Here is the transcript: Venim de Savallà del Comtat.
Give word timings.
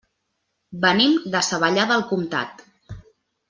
Venim 0.85 1.13
de 1.37 1.43
Savallà 1.49 1.87
del 1.95 2.05
Comtat. 2.13 2.65